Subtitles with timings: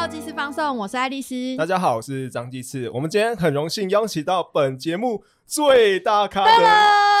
[0.00, 1.34] 到祭司放送，我是爱丽丝。
[1.58, 2.88] 大家好，我是张继次。
[2.88, 6.64] 我们今天很荣幸邀请到本节目最大咖的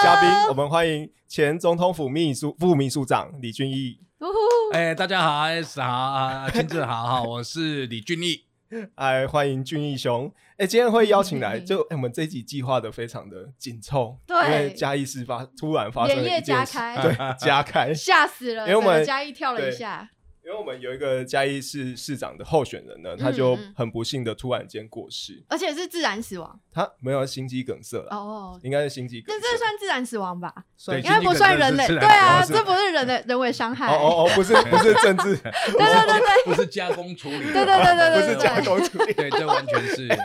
[0.02, 4.00] 嘉宾，我们欢迎前总统府秘书副秘书长李俊毅。
[4.20, 4.32] 呜呼
[4.72, 8.46] 哎，大家好，S 好啊，亲自好哈，我是李俊毅。
[8.94, 10.32] 哎，欢迎俊义兄。
[10.56, 17.92] 哎，今天会邀请来，就、哎我们这一集计划的非常的紧凑，对因为嘉义市发突然发生了夜一件事，加开对，加开。
[17.92, 18.66] 吓死了！
[18.66, 20.08] 因为我们整个嘉义跳了一下，
[20.50, 26.58] 因为我们有一个嘉义市市长的候选人呢，他就嗯很不幸的突然间过世，而且是自然死亡。
[26.72, 29.40] 他没有心肌梗塞了，哦，应该是心肌梗塞。
[29.40, 30.52] 这这算自然死亡吧？
[30.86, 31.86] 对应该不算人类。
[31.86, 33.94] 是对啊，是这不是人的人为伤害。
[33.94, 40.18] 哦哦哦，不是不是政治， 对对对对不是加工处理，对对对对对不是加工处理，对，这完全是 哎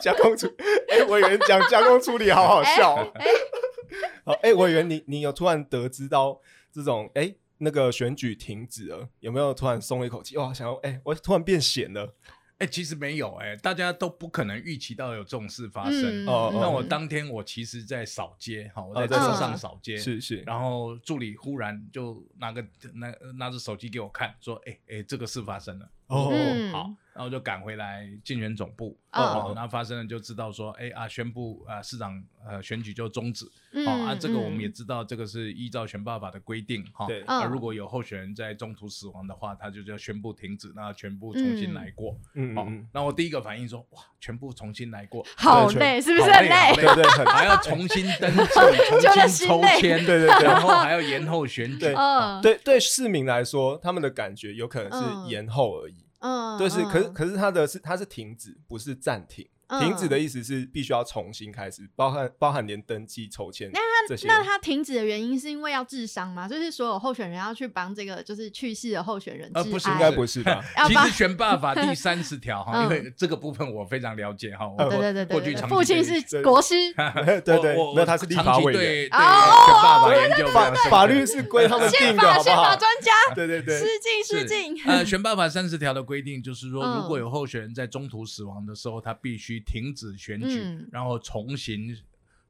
[0.00, 0.46] 加工处，
[0.88, 2.96] 哎、我以为讲加工处理好好笑、
[4.24, 6.40] 好，哎、我以为你你有突然得知到
[6.72, 10.36] 这种，哎、那个选举停止了，有没有突然松了一口气？
[10.36, 12.14] 哇，想要，哎、我突然变闲了。
[12.58, 16.24] 哎，其实没有哎，大家都不可能预期到有这种事发生。
[16.24, 28.98] 嗯哦那我嗯当天我其实在扫街，哈，我哦在在车上扫街，是是，然后助理忽然就拿个拿拿着手机给我看，说：“哎哎，这个事发生了。”哦嗯好，然后就赶回来竞选总部。
[29.12, 33.44] 哦哦，那发生了就知道说，哎啊，宣布啊市长呃选举就终止。
[33.86, 37.06] 哦啊，这个我们也嗯知道，这个是依照选罢法的规定哈。
[37.06, 42.12] 对啊，嗯如果有候选人在中途死亡的话，他就要宣布停止，那全部重新来过。
[42.12, 46.50] 好嗯嗯，那我第一个反应说，哇，全部重新来过，好对累，是不是好很累？
[46.54, 48.44] 好累对对，还要重新登记，
[48.88, 51.94] 重新抽签，对对对然后还要延后选举对。
[51.94, 55.96] 嗯，对对，市民来说，他们的感觉有可能嗯是延后而已。
[56.22, 59.46] 嗯，对，是，可是嗯可是他的是他是停止，不是暂停。
[59.80, 64.26] 停止的意思是必须要重新开始，包含包含连登记、抽签那他。
[64.26, 66.48] 那他停止的原因是因为要治伤吗？
[66.48, 70.62] 就是所有候选人要去帮这个就是去世的候选人呃不是应该不是吧？
[70.86, 74.68] 其实选罢法第 三十条哈，嗯因为这个部分我非常了解哈。
[74.68, 76.74] 我对对对对对，过去父亲是国师，
[77.44, 80.52] 对对我我，没有他是立法委员，对对哦选罢法研究非
[80.90, 82.42] 法律是归他们定的，宪法？
[82.42, 84.84] 宪法专家，对对对失，敬失是敬。
[84.84, 91.96] 呃，选罢法三十条的规定就是说，嗯如果有候选人在中途死亡的时候，他必须停止选举嗯，然后重新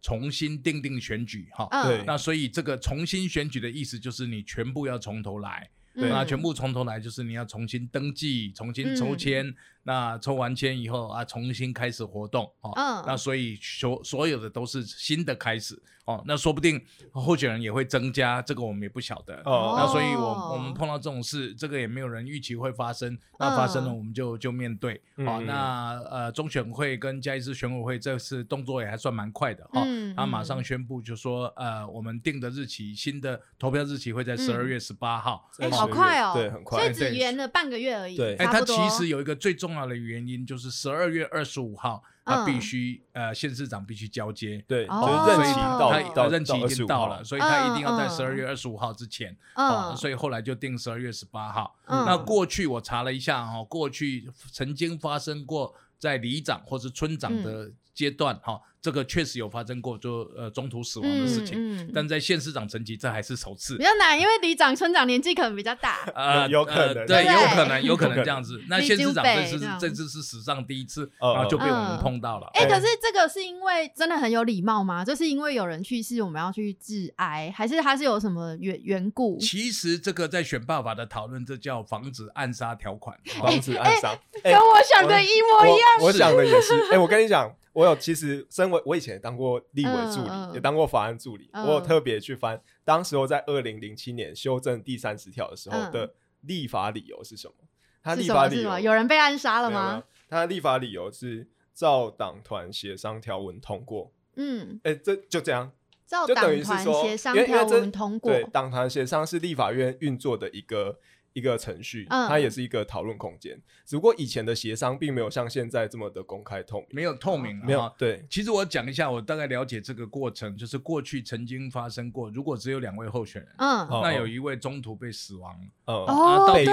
[0.00, 1.68] 重新定定选举哈。
[1.84, 1.98] 对。
[1.98, 9.54] 嗯，那所以这个重新选举的意思就是你全部要从头来，对那嗯全部从头来就是你要重新登记、重新抽签，
[9.84, 12.72] 那抽完签以后啊，重新开始活动哦。
[12.76, 16.22] 嗯那所以所所有的都是新的开始哦。
[16.26, 19.34] 那说不定候选人也会增加，这个我们也不晓得。
[19.44, 23.18] 哦那所以我哦我们碰到这种事，这个也没有人预期会发生。
[23.38, 25.00] 那发生了，嗯我们就就面对。
[25.26, 29.82] 好、嗯那呃，中选会跟嘉义市选委会这次动作也还算蛮快的哈。
[29.84, 35.50] 嗯他马嗯上宣布就说，呃，我们定的日期，新的投票日期会在嗯十二月十八号。
[35.58, 37.10] 哎，在10月好快哦，对，很快所以。
[37.10, 38.16] 只延了半个月而已。
[38.16, 44.62] 对哎，它差不多其实有一个最重要的原因，就是十二月二十五号，他嗯必须呃县市长必须交接。
[44.66, 49.36] 对，哦就是任期到他到任期已经到了，所以他一定要在嗯十二月二十五号之前。
[49.54, 51.76] 哦，嗯，所以后来就定十二月十八号。
[51.86, 61.56] 嗯那过去我查了一下哈、过去曾经发生过在里长或是村长的阶段哈、这个确实有发生过，就呃中途死亡的事情。
[61.58, 63.84] 嗯嗯但在县市长层级，这还是首次比。
[63.84, 65.98] 较难，因为里长、村长年纪可能比较大。
[66.14, 68.60] 呃，有有可能呃对，有可能，有可能能这样子。
[68.68, 72.48] 那县市长这次北这次是史上第一次，嗯然后就被我们嗯碰到了。
[72.54, 75.04] 哎、哎可是这个是因为真的很有礼貌吗？
[75.04, 79.38] 就是因为有人去世，我们要去致哀，还是他是有什么缘缘故？
[79.38, 83.16] 其实这个在选爸法的讨论，这叫防止暗杀条款。
[83.38, 84.16] 防止暗杀。
[84.42, 85.88] 哎跟我想的一模一样。
[86.00, 86.72] 我我想的也是。
[86.92, 97.54] 哎，我跟你讲，我有其实身为我以前也当过立委助理，也当过法案助理，嗯我有特别去翻，当时候在二零零七年修正第三十条的时候嗯的立法理由是什么？
[98.02, 98.78] 他立法理由？
[98.78, 100.02] 有人被暗杀了吗？
[100.28, 104.12] 他的立法理由是照党团协商条文通过。
[104.36, 105.72] 嗯，哎，这就这样。
[106.04, 108.32] 照党团，协商条文通过。
[108.32, 110.98] 对，党团协商是立法院运作的一个
[111.32, 113.58] 一个程序，嗯它也是一个讨论空间。
[113.86, 125.54] 只不过以前的协商并没有像现在这么的公开透明，没有透明了没有对，其实我讲一下，我大概了解这个过程，就是过去曾经发生过，如果只有两位候选人，嗯，哦那有一位中途被死亡，
[125.86, 126.72] 嗯，哦，到被被，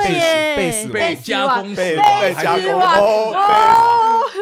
[0.57, 3.33] 被死被加工被死亡被加工哦，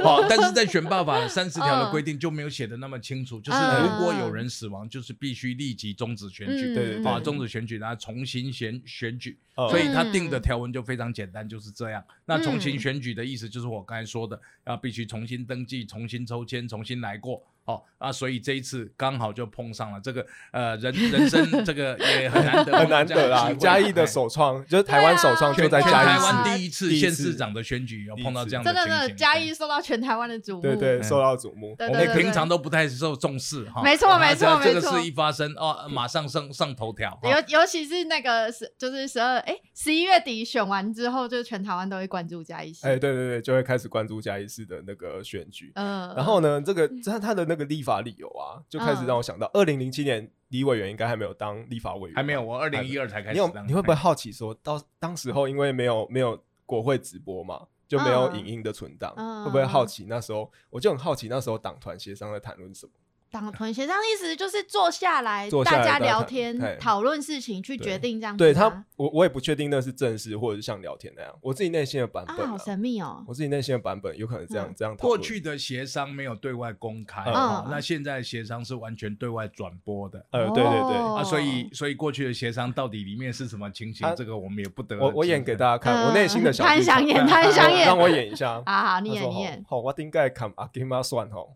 [0.04, 12.04] 好，但是在选罢法的三十条的规定就没有写的那么清楚，就是嗯如果有人死亡，就是必须立即终止选举，嗯对对对啊，终止选举，然后重新选选举，嗯所以他定的条文就非常简单，就是这样。
[12.26, 17.42] 那重新嗯选举的意思就是我刚才说的，要必须重新登记、重新抽签、重新来过。
[17.68, 23.54] 哦啊，所以这一次刚好就碰上了这个呃人 人生这个也很难得很难得啦。
[23.54, 24.08] 嘉义的。
[24.08, 30.62] 首创就是台湾首创，就在嘉义台湾第一次县市长的选举有碰到这样真的真的嘉义受到全台湾的瞩目。
[30.62, 31.76] 对对，嗯受到瞩目。
[31.78, 33.84] 我们平常都不太受重视哈。
[33.84, 37.12] 没错啊没错没错这个事一发生哦，马上上上头条。
[37.22, 42.88] 哈尤尤其是那个十，就是十二哎十一月底选完之后，就全台湾都会关注嘉义市。
[42.88, 45.74] 哎，对对对，就会开始关注嘉义市的那个选举。
[45.76, 53.48] 嗯，然后呢，这个他他的那个立法理由啊，就开始嗯让我想到，二零零七年李委员应该还没有当立法委员，还没有，我二零一二才开始你有。
[53.68, 60.52] 你会不会好奇说，到当时候因为没有没有国会直播嘛，就没有嗯影音的存档，嗯会不会好奇那时候？
[60.70, 62.92] 我就很好奇那时候党团协商在谈论什么。
[63.30, 68.54] 党团协商意思就是坐下来，坐下来大家聊天嘿讨论事情，去对决定这样子对。
[68.54, 73.24] 他，我我也不确定那是正式或者是像聊天那样，我自己内心的版本、啊，好神秘哦。
[73.28, 74.96] 我自己内心的版本有可能这样、嗯这样。
[74.96, 80.26] 过去的协商没有对外公开，嗯哦那现在协商是完全对外转播的。
[80.32, 85.78] 呃，对对对，哦啊，所以所以过去的协商到底里面是什么情形啊，这个我们也不得我我演给大家。
[85.78, 88.62] 看，嗯我内心的小他很想演他很想演让我演一下。
[88.66, 89.64] 啊，好，你演你演。
[89.68, 91.56] 吼，吼我顶盖看阿金妈算吼，吼，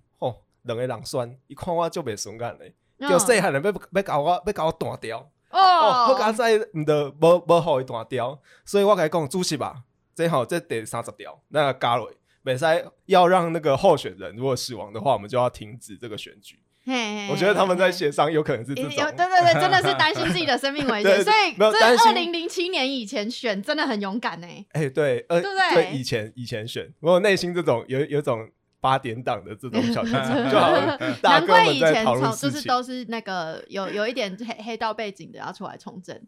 [0.63, 3.09] 两个人选，伊看我就袂顺眼嘞，嗯。
[3.09, 5.19] 叫细汉人要要搞我要搞我断掉。
[5.49, 9.83] 哦，哦，好佳哉，毋得无无互伊断掉，所以我甲伊讲，主席吧，
[10.15, 12.09] 最好这第三十条，那加落，
[12.45, 16.57] 袂使要让那个候选人如果死亡的话，我们就要停止这个选举。
[16.83, 24.47] 嘿嘿我觉得他们在嘿协商有可能是这有种，对对对，真的是担心自己的生命危险， 所以这没有二零零七年以前选真的很勇敢呢。
[24.71, 25.91] 哎、对，呃，对不对？
[25.91, 28.49] 以前以前选，我有内心这种有有一种
[28.81, 32.59] 八点档的这种小 剧场，就好像大难哥们怪以前在讨论从就。
[32.59, 36.19] 是都是那个有有一点黑黑道背景的要出来从政，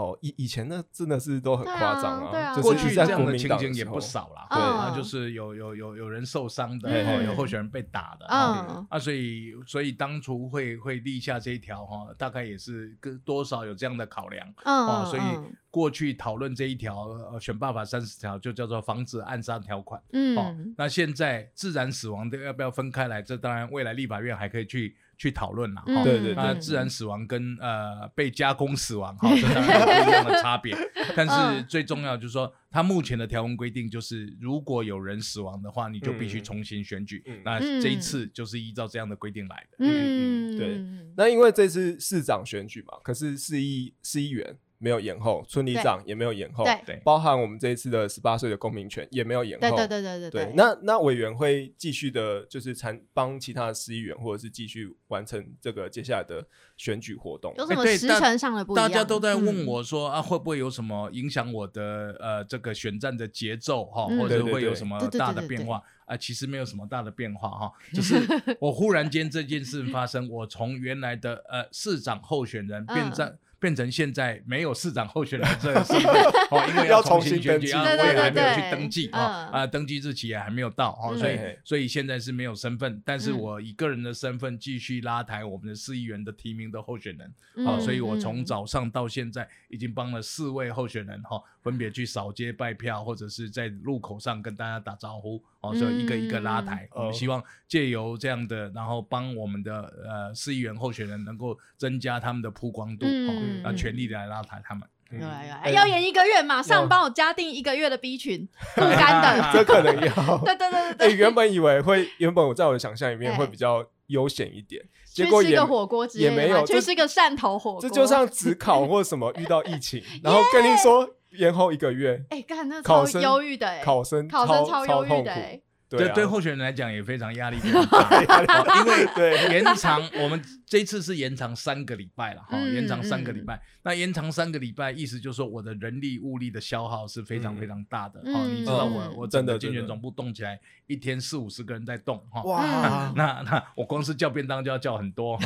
[0.00, 20.00] 哦，以以前呢真的是都很夸张对啊过去这样的情民党的时候形也不，少啦，对啊，就是有有有有人受伤的，有候选人被打的，啊，所以所以当初会会立下这一条哈，大概也是跟多少有这样的考量嗯，哦，所以嗯过去讨论这一条呃选办法三十条就叫做防止暗杀条款
[20.36, 23.22] 哦嗯，那现在自然死亡的要不要分开来？
[23.22, 25.82] 这当然未来立法院还可以去去讨论了。
[26.02, 30.74] 对对那对自然死亡跟呃被加工死亡，哈， 这当然有不一样的差别。
[31.14, 37.22] 但是嗯最重要就是说，它目前的条文规定就是，如果有人死亡的话，你就必须嗯重新选举。
[37.26, 39.76] 嗯那这一次就是依照这样的规定来的。
[39.80, 40.82] 嗯，对
[41.18, 49.76] 那因为这次市长选举嘛，可是市议市议员没有延后，村里长也没有延后，对对包含我们这一次的十八岁的公民权也没有延后。
[49.76, 56.42] 对对对对对对，那那委员会继续的，就是参帮其他的市议员，或者是继续完成这个接下来的
[56.78, 57.52] 选举活动。
[57.58, 58.88] 有什么时程上的不一样？
[58.88, 66.16] 大家都在问嗯，我说、啊，会不会有什么影响我的呃这个选战的节奏哈，嗯或者会有什么大的对对变化啊？
[66.16, 68.16] 其实没有什么大的变化哈， 就是
[68.58, 73.38] 我忽然间这件事发生，我从原来的呃市长候选人变嗯成。
[73.60, 76.12] 变成现在没有市长候选人这个身份
[76.50, 79.20] 哦，因为要重重新登记选举啊，我也还没有去登记嗯。
[79.20, 81.56] 啊啊，登记日期也还没有到哦，所以嗯。
[81.62, 83.38] 所以现在是没有身份，但是嗯。
[83.38, 88.44] 我以个人的身份继续拉抬我们的市议员的提名的候选人，嗯好、所以我从嗯。
[88.44, 96.88] 早上到现在已经帮了四位候选人哈、分别去扫街拜票，或者是在路口上跟大家打招呼，哦，所以一个一个拉抬。
[96.94, 99.72] 嗯我们希望借由这样的，然后帮我们的
[100.04, 104.88] 呃市议员候选人能够增加他们的曝光度，哦嗯，那全力的来拉抬他们。
[105.10, 109.50] 有来有来，哎哎要演一个月，马上要帮我加订一个月的 B 群，不干的。
[109.52, 110.38] 这可能要。
[110.44, 114.80] 对对对哎、对对，原本以为会，原本我在我的想象里面哎会比较悠闲一点，
[115.12, 117.80] 去结果也吃个火锅之类的也没有这去吃个汕头火锅。
[117.80, 126.12] 这就像 职考或什么遇到疫情，然后跟你说延后一个月，哎，干那超考生忧郁的哎，考生考生超忧郁痛苦，的哎，对啊。
[126.14, 127.98] 对候选人来讲也非常压力非常大，
[128.58, 129.52] 哦因为 对。
[129.52, 133.60] 延长我们这一次是延长三个礼拜了哈，嗯延长三个礼拜。
[133.82, 137.56] 那延长三个礼拜，意思就是说我的人力物力的消耗是非常嗯。
[137.56, 138.20] 非常大的。
[138.24, 142.42] 嗯哦，你知道我嗯我真的竞选总部动起来，一天四五十个人在动哈。
[142.42, 145.38] 哇， 那那我光是叫便当就要叫很多，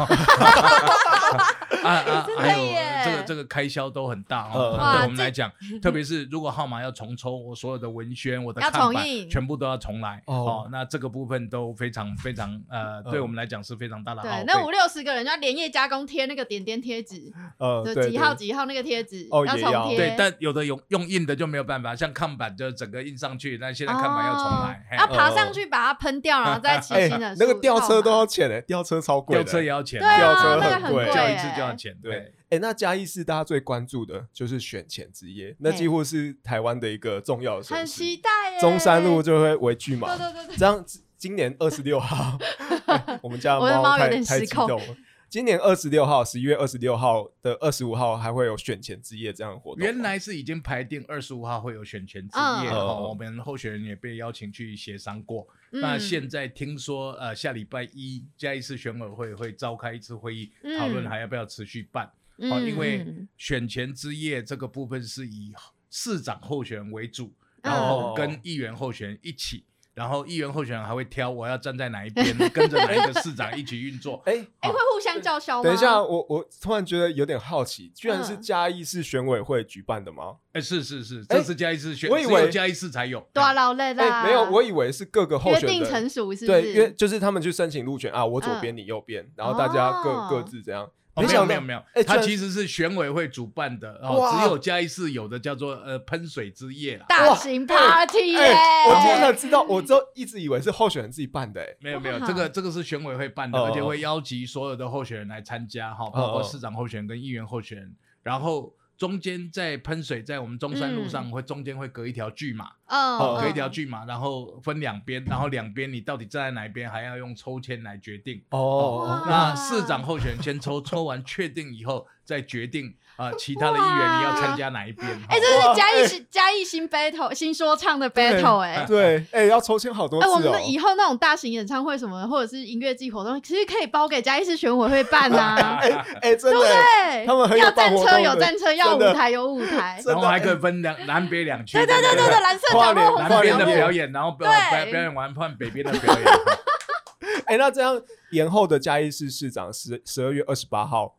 [1.85, 3.03] 啊啊， 还有耶。
[3.05, 4.93] 这个这个开销都很大嗯哦。
[4.95, 5.51] 对我们来讲，
[5.83, 10.35] 特别是如果号码要重抽，我所有的文宣、我的要看板重印全部都要重来哦。
[10.35, 10.69] 哦。
[10.73, 14.45] 那这个部分都非常非常呃，对我们来讲是非常大的耗对费，。
[14.47, 19.73] 那五六十个人要连夜加工贴那个点点贴纸，呃，对几号几号那个贴纸要哦也要。
[19.73, 19.97] 重贴。
[19.97, 27.35] 对，但有的用用印的就没有办法，像看板就整个印上去，那现在看板要重来，要爬上去把它喷掉，然后 再骑哎新的。
[27.39, 32.35] 那个吊车都要钱呢，吊车超贵的，吊车也要钱，吊车很贵叫一次就要钱，对对。
[32.51, 37.93] 哎、那嘉义市大家最关注的就是选前之夜，那几乎是台湾的一个重要的很盛事。
[37.93, 38.61] 期待耶。
[38.61, 40.85] 中山路就会围聚嘛对，对对对，这样
[41.17, 42.39] 今年二十六号，
[43.23, 44.97] 我们家我的猫有太太点失控激动了。
[45.29, 49.85] 今年二十六号，十一月二十六号的二十五号还会有选前之夜这样的活动。
[49.85, 52.73] 原来是已经排定二十五号会有选前之嗯夜嗯。
[52.73, 55.47] 哦，我们候选人也被邀请去协商过。
[55.73, 55.81] 嗯。
[55.81, 60.79] 那现在听说呃下礼拜一嘉义市选委会会召开一次会议，嗯。
[60.79, 62.09] 讨论还要不要持续办。
[62.39, 62.53] 嗯。
[62.53, 65.53] 哦，因为嗯选前之夜这个部分是以
[65.91, 67.73] 市长候选人为主，嗯。
[67.73, 74.21] 然后跟议员候选人一起，然后议员候选人还会挑我要站在哪一边， 跟着哪一个市长一起运作。
[74.27, 75.63] 哎、哎、会互相叫嚣吗？
[75.63, 80.37] 等一下，我我突然觉得有点好奇，居然是嗯嘉义市选委会举办的吗？
[80.53, 83.21] 哎，是是是，哎这是嘉义市选，我以为嘉义市才有。
[83.33, 86.73] 多劳累哎、啦，没有，我以为是各个候约选人定成熟是对，是？
[86.73, 90.91] 因为就是他们去申请入选啊，我左边嗯你右边，然后大家各、哦各自这样。
[91.15, 94.37] 哦，没有没有没有它其实是选委会主办的哦，哇。
[94.37, 97.07] 只有嘉义市有的叫做呃喷水之夜啦。
[97.09, 102.27] 大型 party 耶、哎、我真的知道，我都一直以为是候选人自己办的、哎，没有没有，哇。
[102.27, 118.43] 这个这个是选委会办的，哦而且会邀集所有的候选人来参加哈，包括市长候选人跟议员候选人，然后中间在喷水，在我们中山路上会中间会隔一条巨马，嗯，哦隔一条巨马，然后分两边，然后两边你到底站在哪一边，还要用抽签来决定。
[118.51, 125.09] 哦哇那市长候选人先抽， 抽完确定以后再决定啊、其他的议员你要参加哪一边。
[125.29, 135.91] 哎、哈这是嘉义哇新嘉义新 battle 新说唱的 battle 哎、 对，哎、要抽签好多哎、次哦、我们以后那种大型演唱会什么，或者是音乐季活动，其实可以包给嘉义市选委会办呐、 哎、
[136.23, 137.27] 哎、真的、对不对？
[137.27, 140.03] 他们很有要战车办活动的有战车，要舞台有舞台。
[140.05, 141.79] 然后还可以分两南北两区。
[141.79, 143.59] 对对对对对，蓝色跨年角落、红色南边。
[143.59, 146.25] 的表演，然后表表表演完换北边的表演。
[147.47, 148.01] 哎、那这样
[148.33, 151.15] 延后的嘉义市市长十十二月二十八号，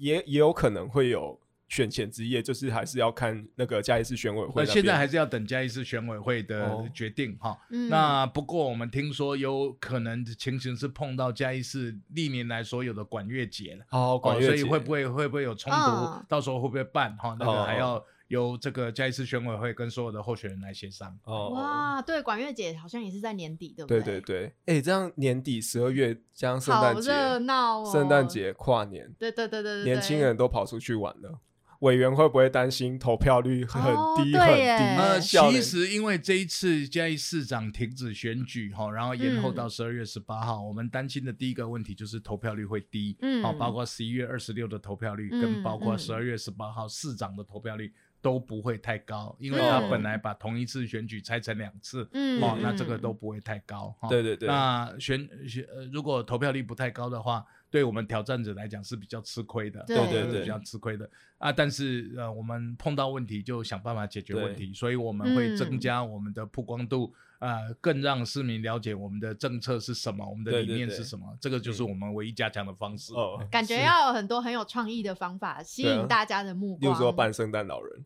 [0.00, 1.38] 也也有可能会有
[1.68, 4.68] 选前之夜，就是还是要看那个嘉义市选委会那。
[4.68, 7.56] 现在还是要等嘉义市选委会的哦决定哈。
[7.70, 15.78] 嗯那不过我们听说有可能情形是碰到嘉义市历年来所有的管乐节了，哦，管哦，乐节所以会不会会不会有冲突？
[15.78, 17.36] 嗯到时候会不会办哈？
[17.38, 21.18] 那哦个还要由这个嘉义市选委会跟所有的候选人来协商。
[21.24, 27.90] 哦，哇，对，管乐姐好像也是在年底，对不对对对对，哎、这样年底十二月加上圣诞好节、热闹哦！
[27.92, 31.40] 圣诞，节、跨年，对对对对对，年轻人都跑出去玩了。
[31.80, 34.60] 委员会不会担心投票率很哦低、很低？
[34.62, 47.90] 呃，其实因为这一次嘉义市长停止选举哈，然后延后嗯到十二月十八号，我们担心的第一个问题就是投票率会低，嗯好，包括十一月二十六的投票率，嗯跟包括嗯十二月十八号市长的投票率
[48.22, 54.08] 都不会太高，因为他嗯本来把同一次选举拆成两次，嗯哦，那嗯这个都不会太高，哈。
[54.08, 54.48] 对对对。
[54.48, 61.08] 那选选呃，如果投票率不太高的话，对我们挑战者来讲是比较吃亏的，对哦对对是比较吃亏的
[61.38, 61.52] 啊。
[61.52, 73.14] 但是呃，我们碰到问题就想办法解决问题，所以我们会增嗯加我们的曝光度，呃，更让市民了解我们的政策是什么，我们的理念是什么，这个就是我们唯一加强的方式。
[73.14, 76.80] 哦，感觉要有很多很有创意的方法吸引大家的目光。
[76.80, 78.04] 比如说扮圣诞老人，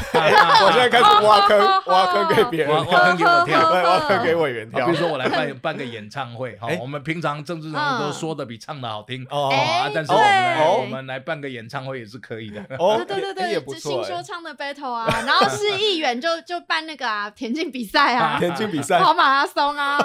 [0.00, 4.98] 我现在开始挖坑， 挖坑给别人挖 挖坑给我跳，挖坑给委员跳啊比如。
[4.98, 9.50] 说我来办办个演唱会哈哎，我们平常政治人物都说的比唱的好听哦
[9.94, 12.62] 但是我们来我们来办个演唱会也是可以的。
[12.78, 14.08] 哦，对对对对，也也不错哎。
[14.08, 19.98] 说唱的 battle 啊，然后是议员就就办那个啊田径比赛啊，田径比赛跑马拉松啊，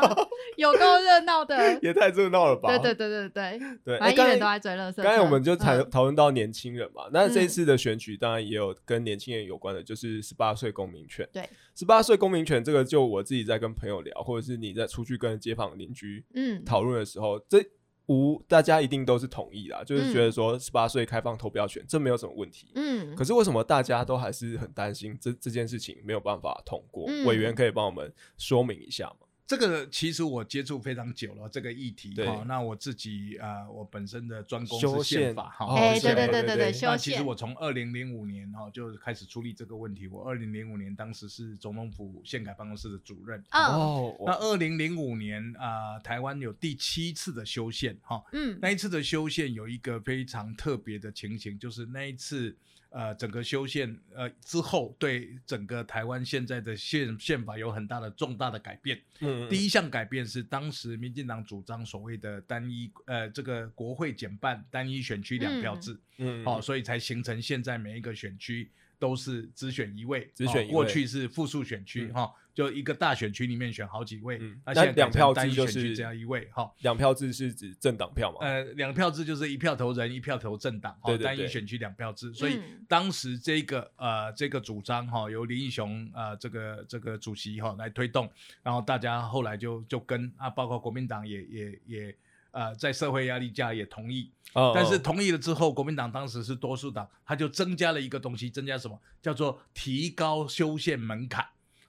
[0.58, 1.78] 有够热闹的。
[1.82, 2.68] 也太热闹了吧？
[2.70, 4.12] 对对对对对，对。
[4.12, 5.04] 议员都在追乐色。
[5.04, 11.28] 刚才我们就讨嗯讨论到年轻人嘛，那这次的选举当然也有跟年轻人有关的，就是十八岁公民权。
[11.34, 17.66] 对，十八岁公民权这个，就我自己在跟朋友聊，或者是你在出去跟街坊邻居嗯讨论的时候，这
[18.06, 22.68] 无大家一定都是同意啦，就是觉得嗯说十八岁开放投票权，这没有什么问题。
[22.76, 27.06] 嗯可是为什么大家都还是很担心这这件事情没有办法通过？
[27.08, 29.25] 嗯委员可以帮我们说明一下吗？
[29.48, 32.44] 这个其实我接触非常久了，这个议题对哈。
[32.48, 35.66] 那我自己呃，我本身的专攻是宪宪法哈。
[35.66, 40.08] 哦哎，是对对对对对，那其实我从二零零五年哈就开始处理这个问题。
[40.08, 43.40] 我二零零五年当时是总统府宪改办公室的主任。
[43.52, 48.24] 嗯哦，那二零零五年啊、台湾有第七次的修宪哈。
[48.32, 52.56] 嗯那一次的修宪有一个非常特别的情形，就是那一次
[52.96, 58.98] 呃整个修宪呃之后，对整个台湾现在的宪宪法有很大的重大的改变。
[59.20, 70.72] 嗯第一项改变是当时民进党主张所谓的单一呃这个国会减半单一选区两票制，嗯哦，所以才形成现在每一个选区都是只选一位，只选一位。
[70.72, 72.14] 哦过去是复数选区嗯。
[72.14, 74.60] 哈、就一个大选区里面选好几位，嗯。
[74.66, 76.72] 那现在两票制就是选区只要一位哈。
[76.80, 78.46] 两票制是指政党票嘛？
[78.46, 81.24] 呃，两票制就是一票投人，一票投政党，哈对对对。
[81.26, 88.30] 单一选区两票制，所以嗯当时这个呃这个主张哈、由林义雄呃这个这个主席哈、来推动，
[88.64, 92.16] 然后大家后来就就跟啊，包括国民党也也也
[92.56, 95.00] 呃在社会压力下也同意，哦但是哦。
[95.00, 98.98] 同意了之后，国民党当时是多数党，他就增加了一个东西，增加什么？
[99.22, 101.46] 叫做提高修宪门槛。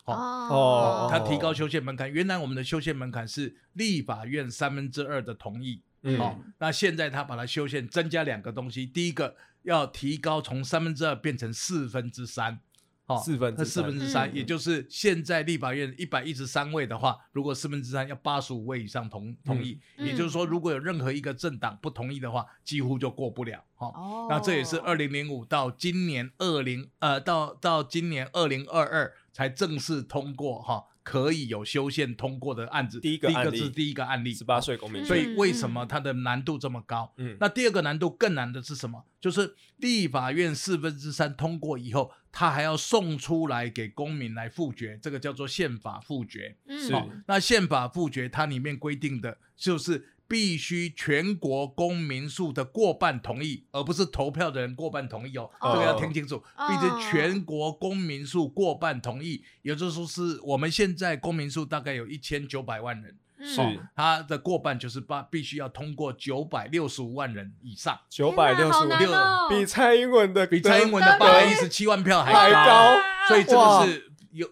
[0.06, 0.12] 哦。
[0.14, 6.18] 哦他提高修宪门槛，原来我们的修宪门槛是立法院三分之二的同意，嗯。
[6.18, 12.58] 哦，那现在他把它修宪增加两个东西，第一个要提高从三分之二变成四分之三。
[13.06, 14.34] 哦，四分之四分之三，嗯。
[14.34, 20.06] 也就是现在立法院一百一十三位的话，如果四分之三要八十五位以上同同意，嗯。
[20.06, 23.62] 也就是说，如果有任何一个政党不同意的话，几乎就过不了。
[23.76, 24.26] 哈、哦。
[24.28, 35.02] 那这也是二零零五到今年二零呃到到今年二零二二才正式通过哈、可以有修宪通过的案子，第一个案例是第一个案例，十八岁公民。
[35.02, 37.12] 嗯所，以为什么它的难度这么高？
[37.18, 39.04] 嗯，那第二个难度更难的是什么？
[39.20, 46.54] 就是立法院四分之三通过以后，他还要送出来给公民来复决，这个叫做宪法复决。
[46.68, 63.16] 是好、那宪法复决它里面规定的就是必须全国公民数的过半同意，而不是投票的人过半同意哦，哦这个要听清楚，哦必须全国公民数过半同意，也就是说是我们现在公民数大概有一千九百万人。
[63.38, 63.60] 是。
[63.60, 72.96] 哦，它的过半就是八必须要通过九百六十五万人以上，九百六十好五比蔡英文的比蔡英文的对八百一十七万票还还高。
[73.28, 74.48] 所以这哇个是有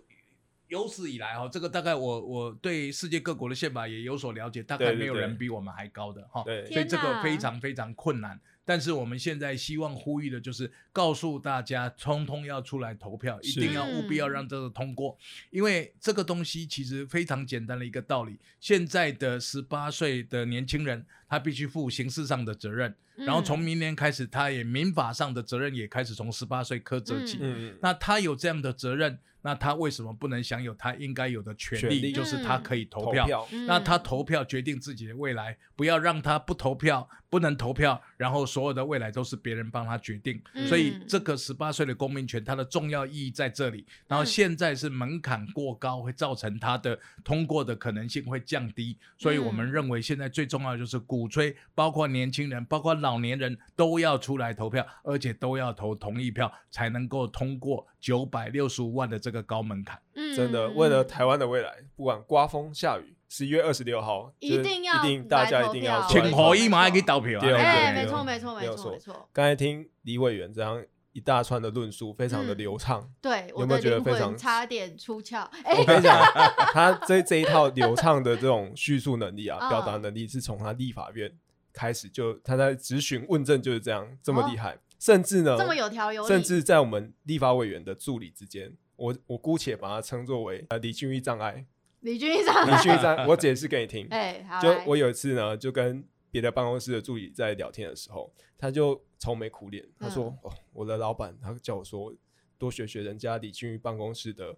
[0.68, 6.42] 有史以来哈，这个大概我我对世界各国的宪法也有所了解，大概没有人比我们还高的哈。
[6.44, 6.66] 对。
[6.66, 8.40] 所以这个非常非常困难。
[8.64, 15.16] 但是我们现在希望呼吁的就是告诉大家，通通要出来投票，一定要务必要让这个通过，
[15.50, 18.38] 因为这个东西其实非常简单的一个道理。
[18.60, 27.38] 现在的十八岁的年轻人，他必须负刑事上的责任，嗯然后从明年开始，他也民法上的责任也开始从十八岁苛责起。
[27.80, 32.00] 那他有这样的责任，那他为什么不能享有他应该有的权利？
[32.00, 33.24] 权利就是他可以投票。
[33.24, 40.40] 投票嗯那他投票决定自己的未来，不要让他不投票，不能投票，然后所有的未来都是别人帮他决定。
[40.52, 43.84] 嗯所以这个十八岁的公民权，它的重要意义在这里。
[44.06, 48.96] 然后现在是门槛过高，会造成它的通过的可能性会降低。
[49.18, 60.00] 所以我们嗯认为现在最重要的就是鼓吹，包括年轻人，包括老年人都要出来投票，而且都要投同意票，才能够通过九百六十五万的这个高门槛。
[60.14, 67.58] 嗯真的为了台湾的未来，不管刮风下雨，十一月二十六号一定要一定大家一定要请火一马给投票对啊！
[67.60, 73.10] 哎，没错没错没错错没错，刚才听李委员这样一大串的论述，非常的嗯流畅。
[73.20, 75.48] 对，我有没有觉得非常差点出窍。
[75.64, 76.16] 我哎，跟你讲，
[76.72, 81.36] 他这这一套流畅的这种叙述能力啊，嗯表达能力是从他立法院
[81.72, 91.66] 开始就他在质询问政就是这样这么厉害，甚至呢，哦这么有条有理，甚至在我们立法委员的助理之间，我我姑且把它称作为呃李俊义障碍。
[92.04, 94.06] 李军医生，李俊毅障碍，我解释给你听。
[94.12, 102.12] 哎，好就我有一次呢，就跟别的办公室的助理在聊天的时候，他就愁眉苦脸，他说：“嗯哦，我的老板他叫我说
[102.58, 104.54] 多学学人家李俊毅办公室的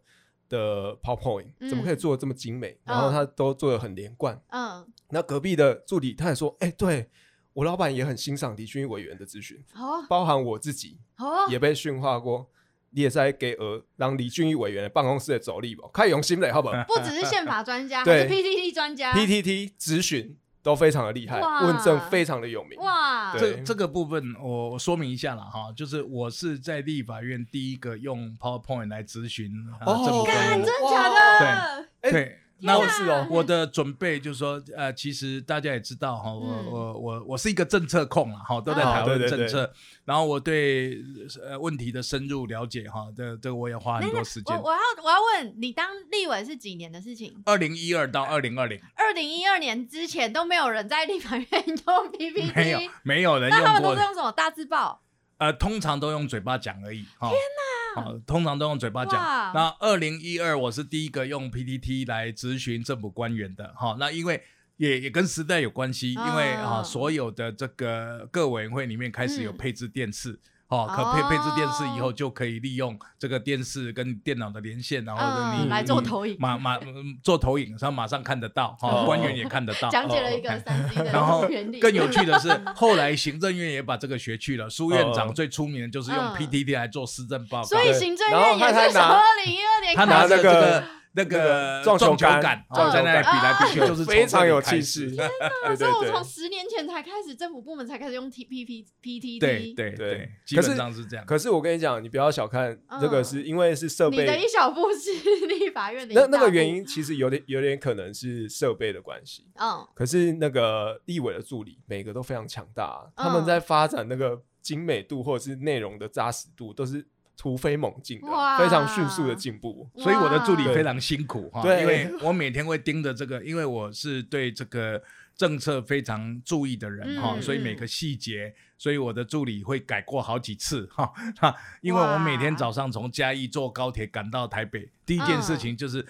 [0.49, 2.77] 的 PowerPoint，嗯怎么可以做的这么精美？
[2.85, 4.43] 然后嗯他都做的很连贯。
[4.49, 7.09] 嗯，那隔壁的助理他也说：，哎、对
[7.53, 12.51] 我老板也很欣赏李俊毅委员的咨询，好包含我自己好，也被驯化过。”
[12.97, 16.75] 你也在给呃让李俊义委员的办公室的走力吧，开用心了，好不好？
[16.89, 19.13] 不只是宪法专家，还对是 PTT 专家。
[19.13, 21.67] PTT 咨询都非常的厉害，哇。
[21.67, 22.79] 问政非常的有名。
[22.81, 23.57] 哇，对。
[23.57, 30.25] 这这个部分我我说明一下了哈，就是我是在立法院第一个用 PowerPoint 来咨询啊哦。
[30.25, 31.89] 真假的？
[32.01, 39.71] 哎对，那我是哦我的准备就是说，呃，其实大家也知道哈，我嗯我我我是一个政策控了哈，都在哦讨论政策，
[40.05, 40.99] 然后我对
[41.45, 44.71] 呃问题的深入了解哈，这这个我也花很多时间我。
[44.71, 47.43] 我要我要问你，当立委是几年的事情？
[47.45, 55.03] 二零一二到二零二零，二零一二年之前都没有人在立法院用 PPT， 没有没有人那他们都是用什么大字报？
[55.39, 57.01] 呃，通常都用嘴巴讲而已。
[57.21, 57.86] 天哪！
[57.97, 59.21] 哦，通常都用嘴巴讲。
[59.55, 63.75] 那二零一二我是第一个用 PPT 来咨询政府官员的。
[63.77, 64.43] 哈、那因为
[64.77, 70.39] 也也跟时代有关系，因为啊、哦所有的这个各委员会里面开始有嗯配置电视。
[70.69, 79.89] 哦，可配配置电视以后哦就可以利用这个电视跟电脑的连线，然后嗯你来做投影马马嗯做投影，然后马上看得到，哈，哦官员也看得到。
[79.89, 81.79] 讲解了一个三 D 的然后原理。
[81.79, 84.69] 更有趣的是，后来行政院也把这个学去了。
[84.69, 90.85] 苏院哦长最出名的就是用嗯 PTT 来做施政报告，所以行政院也是从二零一二年他开始拿着这个
[91.17, 95.17] 那个那个撞球杆杆，撞哦在那里比来比去，就是非常有气始势。
[95.67, 96.23] 对所以我从。
[96.37, 99.75] 十年前才开始，政府部门才开始用 T P P P T 对 T。
[99.75, 101.25] 对对对，基本上是这样。
[101.25, 105.11] 可是我跟你讲，你不要小看这个，嗯是因为是设备你的备一小步是
[105.49, 109.49] 立法院的那那个原，因，其实有点有点可能是设备的关系。
[109.55, 118.27] 嗯，可是那个立委的助理每个都非常强大啊、他们嗯在发展那个精美度或者是内容的扎实度都是突飞猛进的，
[118.59, 119.89] 非常迅速的进步。
[119.97, 125.03] 所以我的助理非常辛苦哈，对因为我每天会盯着这个，因为我是对这个
[125.37, 131.13] 政策非常注意的人哈，嗯所以每个细节，所以我的助理会改过好几次哈。
[131.39, 136.07] 哈， 因为我每天早上从嘉义坐高铁赶到台北，第一件事情就是。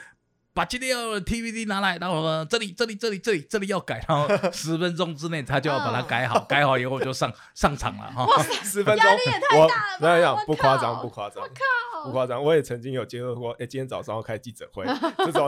[0.56, 8.26] 把今天要的 TVD 拿来，然后呢，这里这里这里这里这里要改，然后 十分钟之内他就要把它嗯改好， 改好以后我就上上场了哈。
[8.64, 12.42] 十分钟，压力也太我大了吧没有讲不夸张，不夸张，靠不夸张。
[12.42, 14.86] 我也曾经有接受过，哎、今天早上要开记者会，
[15.26, 15.46] 这种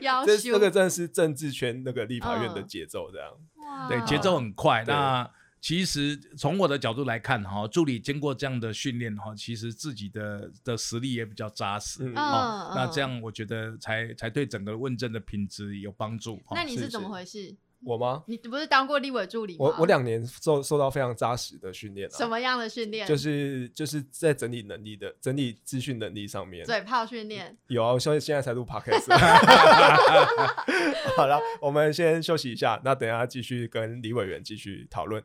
[0.00, 3.30] 要这求这个真的是政治圈那个立法院的嗯节奏，这样。
[3.58, 4.82] 哇对，节奏很快。
[4.88, 12.04] 那其实从我的角度来看，哈，助理经过这样的训练，哈，其实自己的的实力也比较扎实。
[12.04, 16.40] 嗯哦，那嗯这样我觉得才才对整个问政的品质有帮助。
[16.52, 17.56] 那你是怎么回事？
[17.84, 18.24] 我吗？
[18.26, 19.58] 你不是当过立委助理吗？
[19.60, 23.06] 我我两年受受到非常扎实的训练、啊，什么样的训练？
[23.06, 27.56] 就是就是在整理能力的整理资讯能力上面，嘴炮训练。
[27.66, 29.06] 有啊，我现在现在才录 podcast。
[31.16, 35.22] 好了，我们先休息一下，那等一下继续跟李委员继续讨论。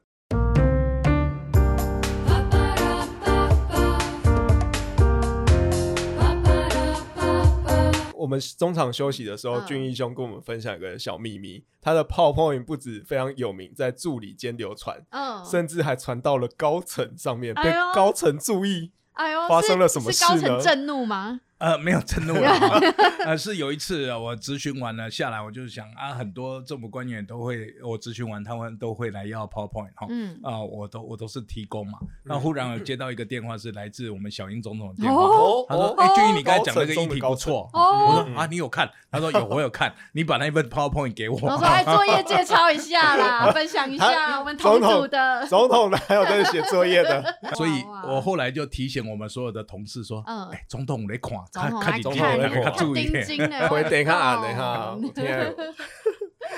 [8.22, 18.92] 我们中场休息的时候，嗯俊逸兄跟我们分享一个小秘密，他的 PowerPoint 不止非常有名，在助理间流传，嗯，甚至还传到了高层上面，被高层注意。
[19.14, 21.42] 哎呦，发是生了什么是高事呢层震怒吗？
[21.62, 22.80] 呃，没有震怒了哈，
[23.26, 32.00] 呃，是有一次呃我咨询完了下来，我就想啊，很多政府官员都会，我咨询完他们都会来要 PowerPoint 哈，嗯，啊、我都我都是提供嘛。
[32.24, 35.22] 那忽然我接到一个电话，是来自我们小英总统的电话。
[35.22, 37.70] 哦他说：“哦哎、俊英，你刚才讲那个议题不错。
[37.74, 39.94] 哦我说：“啊，你有看？”他说：“有，我有看。
[40.14, 41.36] 你把那份 PowerPoint 给我。
[41.36, 45.46] 我说哎，作业 借抄一下啦，分享一下我们同总统组的。
[45.48, 47.24] 总统哪有在写作业的？
[47.56, 55.56] 所以我后来就提醒我们所有的同事说：“嗯哎、总统来看，总统来看看几总看，统来看看注意盯紧的， 回等一下啊，我等一下啊！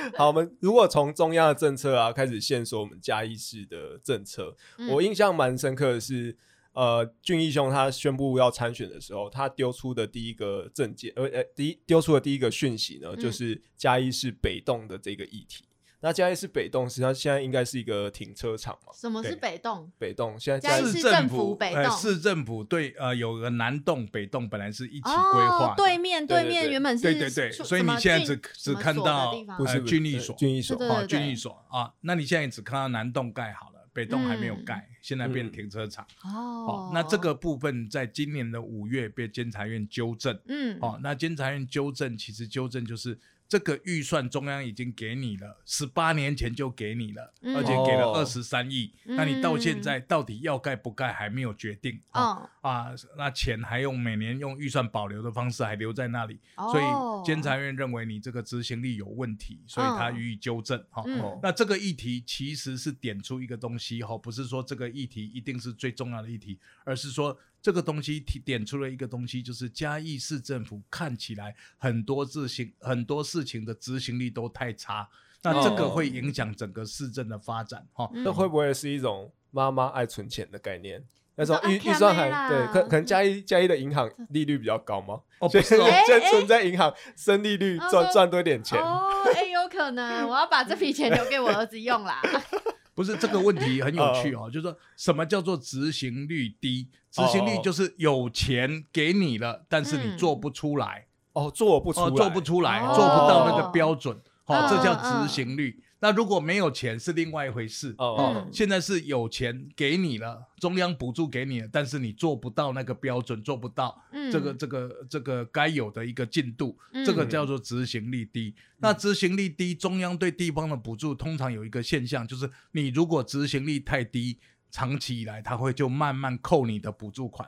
[0.16, 4.88] 好，我们如果从中央的政策啊开始线索我们嘉义市的政策，嗯。
[4.90, 6.36] 我印象蛮深刻的是，
[6.74, 13.20] 呃，俊义兄他宣布要参选的时候，他丢出的第一个政见，呃呃，第一丢出的第一个讯息呢，嗯。
[13.20, 15.66] 就是嘉义市北动的这个议题。
[16.04, 18.92] 那嘉义市北栋实际上现在应该是一个停车场嘛？
[18.94, 19.89] 什么是北栋？
[19.98, 36.06] 北栋现在嘉义市政府北栋市政府对呃有个南栋北栋本来是一起规划的，，哦对面对对面原本是对对对，所以你现在只只看到呃不是呃军役所，军役所哦，对对对军役所啊，那你现在只看到南栋盖好了，北栋还没有嗯盖，现在变嗯停车场。
[36.26, 36.30] 哦
[36.68, 40.38] 哦，那这个部分在今年的五月被监察院纠正。
[40.50, 47.56] 嗯哦，那监察院纠正，其实纠正就是这个预算中央已经给你了，十八年前就给你了，嗯。
[47.56, 48.14] 而且给了哦。
[48.16, 52.00] 二十三亿，那你到现在到底要盖不盖还没有决定。
[52.14, 52.22] 哦。
[52.22, 60.82] 哦啊，那钱还用每年用预算保留的方式还留在那里，所哦以监察院认为你这个执行力有问题，所以他嗯予以纠正。
[60.90, 61.40] 哈、嗯。
[61.44, 75.08] 那这个议题其实是点出一个东西哈，不是说这个议题一定是最重要的议题，而是说这个东西提点出了一个东西，就是嘉义市政府看起来很多事情很多事情的执行力都太差，
[75.41, 78.12] 那这个哦会影响整个市政的发展哈。
[78.13, 81.02] 嗯这会不会是一种妈妈爱存钱的概念？
[81.36, 85.21] 那种预预算还对，可可能嘉义嘉义的银行利率比较高吗？
[85.39, 88.78] 哦，所以不是哦，哎先存在银行，生利率赚赚多点钱。
[88.78, 92.21] 哦，哎，有可能，我要把这笔钱留给我儿子用啦。
[92.96, 96.88] 不是这个问题很有 趣嗯哦，就是说什么叫做执行率低？
[97.12, 100.18] 执行率就是有钱给你了，但是你嗯。
[100.18, 105.28] 做不出来，哦，做不出哦，来，做不出来，哦做不到那个标准，哦嗯，这叫嗯。
[105.28, 105.83] 执行率。
[106.04, 107.96] 那如果没有钱是另外一回事。
[107.98, 118.54] 哦现在是有钱给你了，中央补助给你了，但是你做不到那个标准，做不到嗯这个这个这个该有的一个进度，嗯这个叫做执行力低。
[118.80, 124.38] 那执行力低，中央对地方的补助通常有一个现象，就是你如果执行力太低。
[124.76, 127.48] 长期以来它会就慢慢扣你的补助款。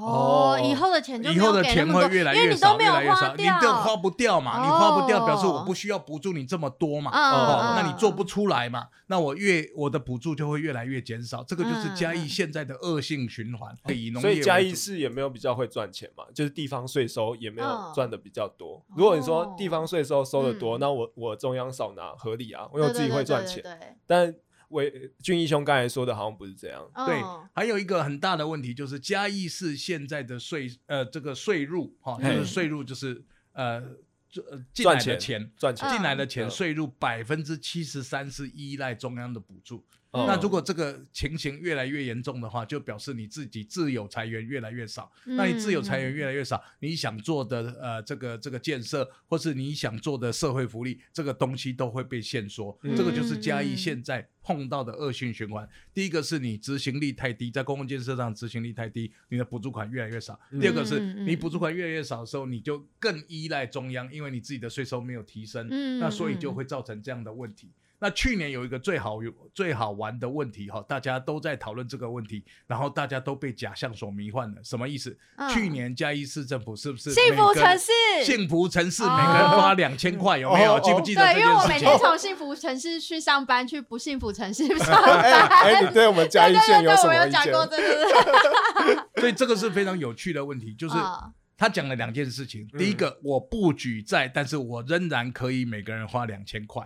[0.00, 7.10] 哦，哦以后的钱就以后的钱会越来越来因为你都没有越来越少，你掉，这花不掉嘛，你花不掉，表示我哦不需要补助你这么多嘛。
[7.12, 8.88] 嗯哦，嗯那你做不出来嘛？
[9.06, 13.76] 那我越我的补助就会越来越减少，这个就是嘉义现在的恶性循环。
[13.88, 18.84] 以农所以嘉义市也没有比较会赚钱嘛，就是地方税收也没有嗯赚的比较多。
[18.96, 23.62] 如果你说哦地方税收收的多，嗯那我我中央少拿合理啊，因为我自己会赚钱。
[24.06, 24.34] 但
[24.74, 26.86] 伟俊义兄刚才说的好像不是这样。
[27.06, 33.80] 对嗯，还有一个很大的问题就是嘉义市现在的税呃这个税入哈，就嘿是税入就是呃
[34.28, 35.52] 这呃进来赚的钱。
[35.56, 39.84] 赚钱嗯进来的钱嗯税入百分之七十三是依赖中央的补助，
[40.14, 45.10] 嗯那如果这个情形越来越严重的话，就表示你自己自有财源越来越少。
[45.24, 52.78] 那你自有财源越来越少，你想做的呃这个这个建设，或是你想做的社会福利，这个东西都会被限缩。
[52.82, 55.68] 嗯这个就是嘉义嗯现在碰到的恶性循环。
[55.92, 60.38] 第一个是你执行力太低，在公共建设上执行力太低，你的补助款越来越少。
[60.52, 67.72] 嗯第二个是你补助款越来越少的时候，你就更依赖中央，因为你自己的税收没有提升，嗯那所以就会造成这样的问题。
[67.98, 69.18] 那去年有一个最好
[69.54, 74.60] 最好玩的问题哈，大家都在讨论这个问题，然后大家都被假象所迷幻了。
[74.62, 75.16] 什么意思？
[75.36, 77.90] 嗯去年嘉义市政府是不是幸福城市
[78.24, 80.74] 幸福城市哦每个人花两千块，有没有？
[80.74, 81.88] 哦记不记得这对，因为我每件事情？
[81.90, 85.62] 天从幸福城市去上班，去不幸福城市上 哎班。
[85.62, 87.26] 哎，你对我们嘉义县对对对，我什么意见？
[87.26, 92.68] 有讲过，对对对，所以这个是非常有趣的问题，就是嗯他讲了两件事情。
[92.72, 96.82] 嗯第一个，我不举债，但是我仍然可以每个人花两千块，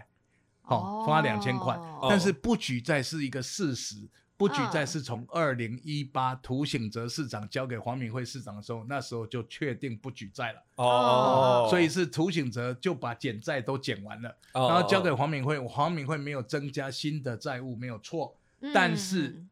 [0.68, 1.74] 好、哦花两千块。
[1.74, 2.06] 哦。
[2.08, 4.86] 但是不举债是一个事实，不举债嗯。
[4.86, 18.36] 是从二零一八涂醒哲市长交给黄敏惠市长的时候，那时候就确定不举债了，哦，所以是涂醒哲就把减债都减完了，哦然后交给黄敏惠，黄敏惠没有增加新的债务，没有错，
[18.72, 19.48] 但是嗯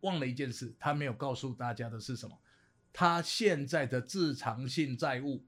[0.00, 2.34] 忘了一件事，他没有告诉大家的是什么？
[2.92, 5.40] 他现在的自偿性债务，哦，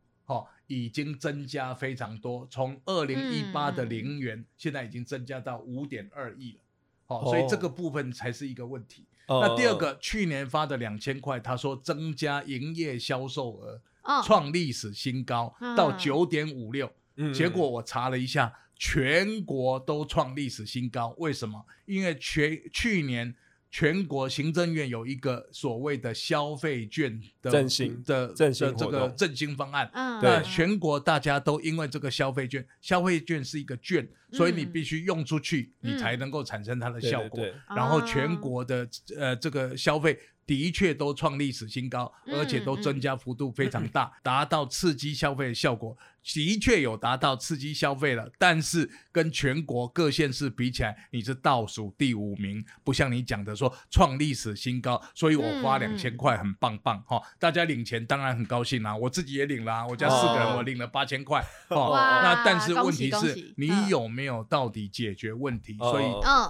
[0.67, 6.59] 已经增加非常多，从二零一八的嗯零元，现在已经增加到五点二亿了。
[7.07, 9.05] 好，哦所以这个部分才是一个问题。
[9.27, 16.91] 哦那第二个，去年发的两千块，他说增加营业销售额，嗯创历史新高嗯到九点五六。
[17.17, 21.15] 嗯结果我查了一下，全国都创历史新高。
[21.19, 21.65] 为什么？
[21.87, 23.35] 因为全去年
[23.73, 29.91] 全国行政院有一个所谓的消费券的振兴的振兴的这个振兴方案。
[29.95, 35.95] 嗯，那全国大家都因为这个消费券，消费券是一个券，所以你嗯必须用出去，嗯。
[35.95, 37.41] 你才能够产生它的效果。
[37.41, 37.51] 对。
[37.51, 40.19] 对然后全啊国的呃这个消费
[40.53, 48.31] 的确都创历史新高，嗯而且都增加幅度非常大， 达到刺激消费的效果，的确有达到刺激消费了。
[48.39, 61.91] 但是跟全国各县市比起来，你是倒数第五名，不像你讲的说创历史新高，所以我花嗯两千块很棒棒哈、大家领钱当然很高兴啦、我自己也领啦、我家四个人哦我领了八千块哦。
[61.91, 65.79] 哇那但是恭问题是你嗯有没有到底解决问题？
[65.79, 66.05] 所以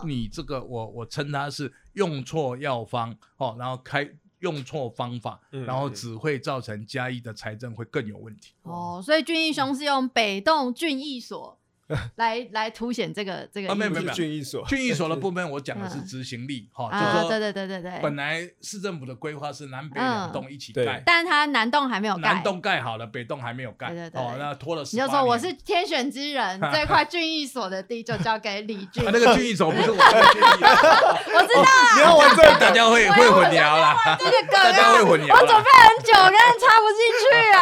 [0.04, 4.08] 你这个我我称它是用错药方哦，然后开
[4.40, 8.52] 用错方法，嗯然后只会造成嘉义的财政会更有问题。
[8.62, 11.58] 哦，所以俊义兄是用北栋俊义所
[12.16, 16.06] 来来凸显这个这个啊没有没有不是俊义所，郡役所的部分，我讲的是嗯。
[16.06, 20.84] 执行力哈，啊，对就对对对对，说本来市政府的规划是南北两栋一起对。
[20.84, 24.20] 盖，但它南栋还没有盖，南栋盖好了，北栋还没有盖，对对对。
[24.20, 29.06] 哦，那拖了你十八就说我是天选之人， 这块俊义所的地就交给李俊。
[29.06, 31.64] 啊那个 郡役所不是我我知道
[31.96, 35.62] 你要玩这大家会会混淆啦，这个梗大家会啊，混淆我准啦。
[35.62, 37.58] 备很久，但是插不进去啊。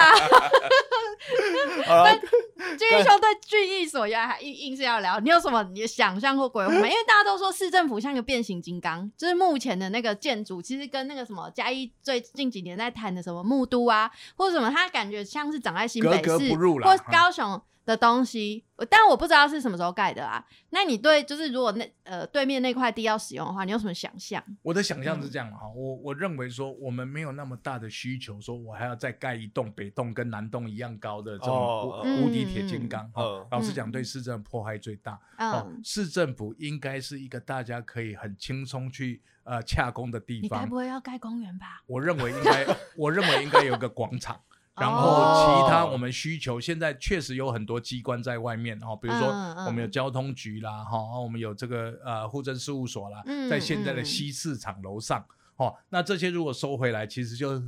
[1.86, 2.12] 好了，
[2.76, 6.78] 俊义兄对俊义所要还硬硬是要聊，你有什么你的想象或规划吗？
[6.78, 20.44] 因为大家都说市政府像个变形金刚，就是目前的那个建筑，其实跟那个什么嘉义最近几年在谈的什么木都啊，或者什么，它感觉像是长在新北市或高雄的东西，但我不知道是什么时候盖的啊。
[20.70, 24.42] 那你对就是如果那呃对面那块地要使用的话，你有什么想象？
[24.62, 33.10] 我的想象是这样的哈，我我认为说我们没有那么大的需求，说我还要再盖一栋北栋跟南栋一样高的这种哦无无敌铁金刚。
[33.50, 35.18] 老实讲，对市政破坏最大。
[35.82, 40.76] 市政府应该是一个大家可以很轻松去呃洽公的地方你该不。
[40.76, 41.82] 会要盖公园吧？
[41.86, 44.40] 我认为应该，我认为应该有个广场。
[44.76, 49.28] 然后哦其他我们需求，现在确实有很多机关在外面哦，比如说
[49.66, 54.04] 我们有交通局啦，哈、我们有这个呃户政事务所啦，嗯在现在的嗯。
[54.04, 55.24] 西市场楼上，
[55.56, 57.60] 哦，那这些如果收回来，其实就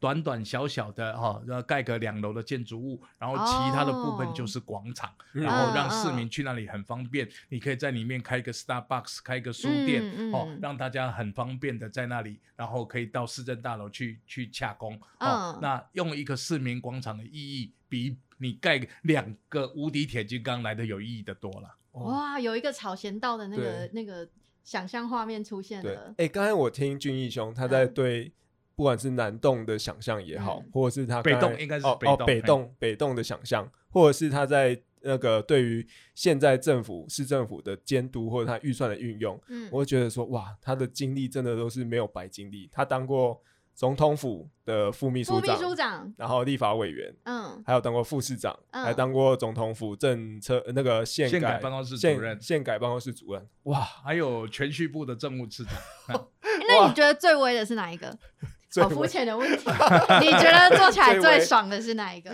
[0.00, 7.28] 短短小小的哈，要盖个两楼的建筑物，然后其他的部分就是广场，嗯然后让嗯市民去那里很方便。
[7.48, 14.94] 你可以在里面开一个 Starbucks，开一个书店，嗯嗯哦，让大家很方便的在那里，然后可以到市政大楼去去洽公。
[15.18, 21.74] 哦，嗯那用一个市民广场的意义，比你盖两个无敌铁金刚来的有意义的多了。
[21.90, 24.28] 哦哇，有一个草咸道的那个那个
[24.62, 26.14] 想象画面出现，了。
[26.18, 28.32] 哎，刚才我听俊义兄他在嗯对
[28.78, 42.68] 不管是南洞的想象也好嗯，或者是他北洞应该是哦哦北洞嘿北洞北洞的想象，或者是他在那个对于现在政府市政府的监督或者他预算的运用，嗯，我会觉得说哇，他的经历真的都是没有白经历。
[42.70, 43.42] 他当过
[43.74, 53.44] 总统府的副秘书长，书长，然后立法委员，嗯还有当过副市长，嗯还当过总统府政策那个宪宪改改办公室主任宪改办公室主任。
[53.64, 55.64] 哇，还有全序部的政务次
[56.06, 56.28] 长，
[56.68, 58.16] 那你觉得最威的是哪一个？
[58.70, 59.64] 最好肤为浅的问题。
[60.20, 62.30] 你觉得做起来最爽的是哪一个？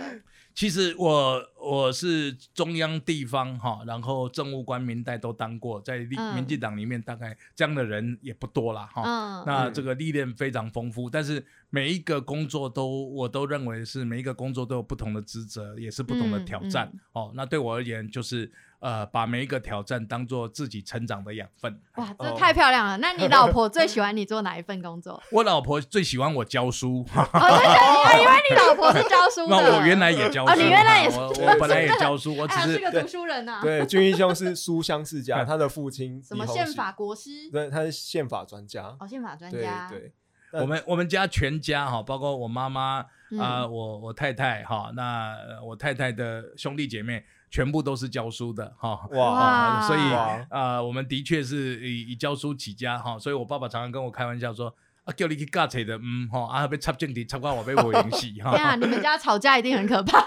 [0.53, 5.97] 其实我我是中央地方哈，然后政务官、民代都当过，在
[6.33, 9.43] 民进党里面大概这样的人也不多啦哈。
[9.45, 17.31] 那这个历练非常丰富，但是每一个工作都我都认为是每一个工作都有不同的职责，也是不同的挑战、嗯哦。
[17.35, 18.49] 那对我而言，就是
[18.85, 21.81] 呃把每一个挑战当做自己成长的养分。
[21.95, 22.97] 哇，这哦太漂亮了。
[22.97, 25.19] 那你老婆 最喜欢你做哪一份工作？
[25.31, 29.55] 我老婆最喜欢我教书，哦，对对，因为你老婆是教书的。
[29.57, 33.59] 那我原来也教书，哦你原来也是我我本来也教书，我只是是个读书人呐。
[33.63, 37.49] 对，俊义兄是书香世家，他的父亲什么宪法国师？
[37.51, 38.95] 对，他是宪法专家。
[38.99, 39.89] 哦，宪法专家。
[39.89, 40.13] 对，
[40.61, 42.99] 我们我们家全家哈，包括我妈妈
[43.39, 48.99] 啊、嗯我我太太哈，那呃我太太的兄弟姐妹全部都是教书的哈。
[49.11, 49.31] 哇。
[49.31, 49.87] 哇。
[49.87, 50.45] 所以哇。
[50.49, 54.67] 啊、我们的确是以以教书起家哈，所以我爸爸常常跟我开玩笑说
[55.05, 60.19] 啊，叫你去教车的，嗯哈，啊被插正题，插挂我被我影戏 天啊，你们家吵架一定很可怕，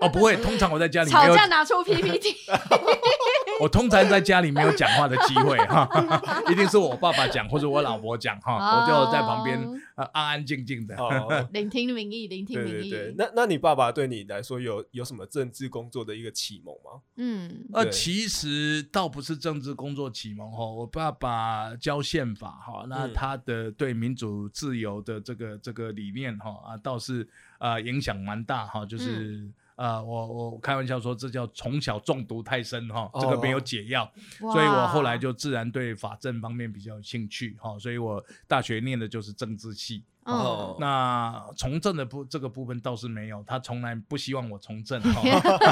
[0.00, 2.34] 哦，不会，通常我在家里，吵架拿出 PPT。
[3.62, 5.88] 我通常在家里没有讲话的机会哈，
[6.50, 9.58] 一定是我爸爸讲或者我老婆讲哈，我就在旁边
[10.12, 10.94] 安安静静的。
[10.96, 12.90] 哦， 聆听民意，聆听民意。
[12.90, 17.00] 对对，那那你爸爸对你来说有有什么政治工作的一个启蒙吗？
[17.16, 29.50] 嗯呃，其实倒不是政治工作启蒙哈，我爸爸教宪法哈，那嗯他的对民主自由的这个这个理念哈啊，倒是啊影响蛮大哈，就是。
[29.78, 34.02] 呃，我我开玩笑说，这叫从小中毒太深哈，这个没有哦解药，
[34.40, 45.22] 哇所以我后来就自然对法政方面比较有兴趣哈，所以我大学念的就是政治系，哦嗯，那从政的部这个部分倒是没有，他从来不希望我从政哈。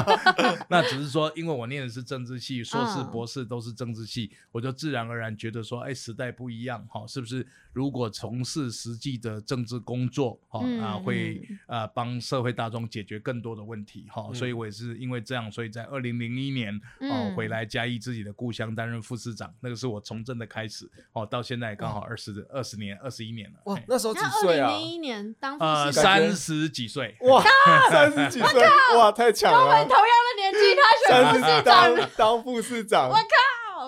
[0.69, 7.47] 那只是说，因为我念的是政治系，硕士、嗯博士都是政治系，我就自然而然觉得说，哎，时代不一样哈，是不是？
[7.73, 16.81] 如果从事实际的政治工作哈嗯啊，会啊呃帮社会大众解决更多的问题哈，嗯所以我也是因为这样，所以在二零零一年哦
[17.29, 23.59] 嗯回来嘉义自己的故乡担任副市长，那个是我从政的开始哦，到现在刚好二十二十年二十一年了。
[23.65, 24.69] 哇那时候几那二岁啊？
[24.69, 27.43] 零零一年当副呃，市长，三十几岁，哇，
[27.91, 28.61] 三十几岁，
[28.97, 29.97] 哇，太强了跟我们同！
[29.97, 31.95] 样的年纪，他选副市长。
[31.95, 33.21] 当当副市长，我靠！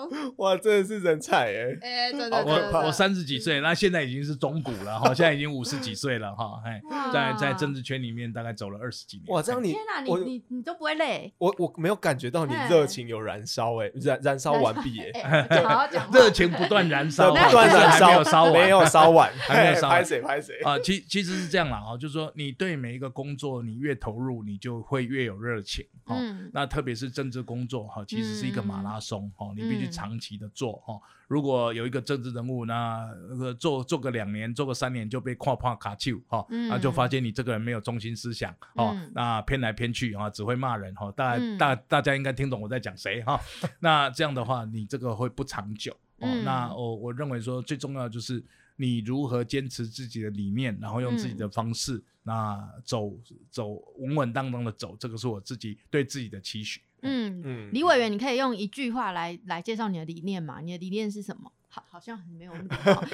[0.38, 1.78] 哇，真的是人才哎！
[1.80, 6.80] 哎，对对对对对，我我三十几岁，那现在已经是中古了哈， 现在已经五十几岁了哈，哎，
[7.12, 9.26] 在在政治圈里面大概走了二十几年。
[9.28, 11.32] 哇，这样你天哪，你你你都不会累？
[11.38, 16.10] 我我没有感觉到你哎热情有燃烧哎，燃燃烧完毕 哎，哎，好好讲。
[16.12, 25.84] 热情不断燃烧，不断燃烧没有烧烧，完，没有烧完，还没有烧完拍谁拍谁啊，其其实是这样啦，哈，就是说你对每一个工作你越投入，你就会越有热情。
[26.04, 31.00] 哈，嗯那特别是政治工作哈，其实是一个马拉松哈，你必须嗯长期的做哈。
[31.26, 41.12] 如果有一个政治人物，那那个做做个两年，做个三年就被跨跨卡丘哈，嗯那就发现你这个人没有中心思想哦嗯，那偏来偏去啊，只会骂人哈。
[41.12, 43.40] 大嗯大大家应该听懂我在讲谁哈。
[43.78, 46.44] 那这样的话，你这个会不长久哦嗯。
[46.44, 48.42] 那我我认为说最重要的就是
[48.74, 53.16] 你如何坚持自己的理念，然后用自己的嗯方式，那走
[53.52, 56.80] 走稳稳当当的走，这个是我自己对自己的期许。
[57.02, 60.60] 嗯，嗯李委员，你可以用一句话来来介绍你的理念嘛？
[60.60, 61.50] 你的理念是什么？
[61.72, 63.04] 好，好像很没有那么好。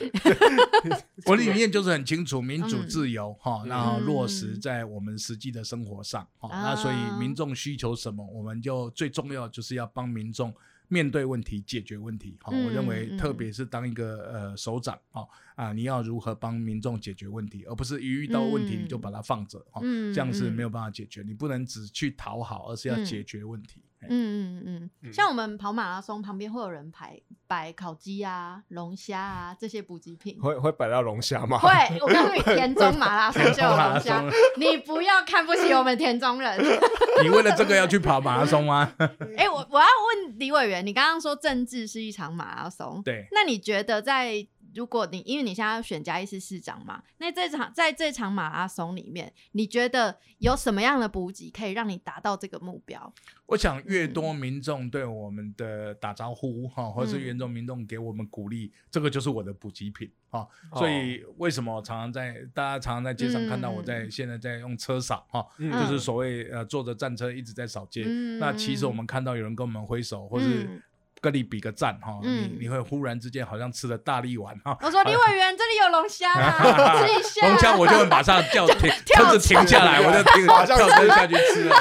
[1.26, 6.48] 我的理念就是很清楚，民主嗯自由哈，嗯然后落实在我们实际的生活上哈。
[6.48, 10.54] 啊那所以民众需求什么，我们就最重要就是要帮民众
[10.88, 12.36] 面对问题、解决问题。
[12.40, 21.22] 哈，嗯我认为嗯特别是当一个呃首长哦啊，你要如何帮民众解决问题，而不是一遇到问题嗯你就把它放着哈，嗯这样是嗯没有办法解决。
[21.26, 23.80] 你不能只去讨好，而是要嗯解决问题。
[24.02, 30.38] 哎嗯嗯嗯，嗯像我们跑马拉松旁边会有人排摆烤鸡啊、龙虾啊这些补给品。
[30.40, 31.58] 会会摆到龙虾吗？
[31.58, 34.22] 会，我告诉你， 田中马拉松就有龙虾，
[34.58, 36.58] 你不要看不起我们田中人。
[37.22, 38.92] 你为了这个要去跑马拉松吗？
[39.36, 44.46] 哎、我我要问李委员，你刚刚说政治是一场马拉松，对，那你觉得在
[44.76, 53.12] 如果你因为你现在要选嘉义市市长嘛，那这场在这场马拉松里面，你觉得有什么样的补给可以让你达到这个目标？
[53.46, 60.46] 我想越多民众对我们的打招呼哈，或者是原众民众给我们鼓励，这个就是我的补给品哈。
[60.74, 68.04] 所以为什么我常常在大家常常在街上看到我在嗯现在在用车扫哈，嗯就是所谓呃坐着战车一直在扫街。
[68.06, 70.82] 嗯那其实我们看到有人跟我们挥手，或是嗯
[71.20, 74.76] 跟你比个赞哈，嗯你你会忽然之间好像吃了大力丸哈。
[74.82, 77.48] 我说李委员，这里有龙虾啦， 吃一下。
[77.48, 81.76] 龙虾我就会马上叫 停，跳车子停下来，我就 停，马上跳车下去吃了。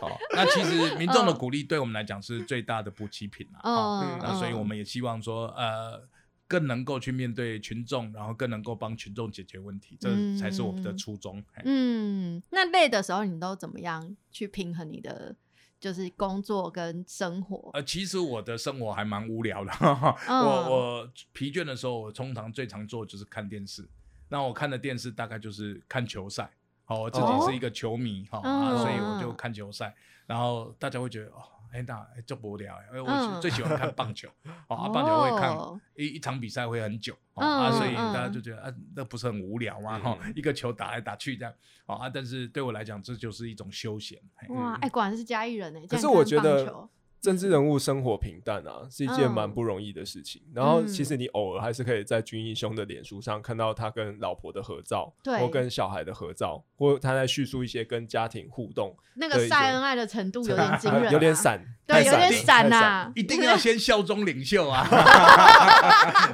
[0.00, 3.60] 好，那其实民众的鼓励对我们来讲是最大的补给品了。
[3.62, 6.02] 哦嗯，那所以我们也希望说，呃，
[6.48, 11.42] 更能够去面对群众，然后更能够帮群众解决问题，这才是我们的初衷。
[11.52, 15.36] 嘿嗯，那累的时候你都怎么样去平衡你的
[15.80, 17.70] 就是工作跟生活？
[17.72, 19.72] 呃，其实我的生活还蛮无聊的。
[20.28, 23.88] 嗯我我疲倦的时候，我通常最常做就是看电视。
[24.28, 26.48] 那我看的电视大概就是看球赛。
[26.84, 28.40] 好，我自己是一个球迷哈、
[28.76, 29.94] 所以我就看球赛。
[30.26, 34.28] 然后大家会觉得哦，哎，那哎就无聊哎，我嗯最喜欢看棒球。
[34.68, 39.98] 哦，啊棒球会看哦一一场比赛会很久哦嗯啊，所以嗯大家就觉得啊，那不是很无聊吗？
[39.98, 41.52] 哈，一个球打来打去这样。
[41.86, 44.18] 哦啊，但是对我来讲，这就是一种休闲。
[44.36, 46.90] 嘿哇，哎、果然是嘉义人哎、可是我觉得棒球
[47.20, 50.42] 政治人物生活平淡啊，是一件蛮嗯不容易的事情。
[50.54, 63.12] 然后嗯其实你偶尔还是可以在军医兄的脸书上看到他跟老婆的合照，对或跟小孩的合照，或他在叙述一些跟家庭互动，那个晒恩爱的程度有点 惊人、啊，有点，闪，对，有点了闪呐、啊。
[63.14, 64.86] 一定要先效忠领袖啊！